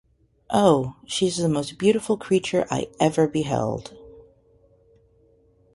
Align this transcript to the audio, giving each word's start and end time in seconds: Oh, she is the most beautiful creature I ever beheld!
Oh, 0.49 0.95
she 1.05 1.27
is 1.27 1.37
the 1.37 1.47
most 1.47 1.77
beautiful 1.77 2.17
creature 2.17 2.65
I 2.71 2.87
ever 2.99 3.27
beheld! 3.27 3.95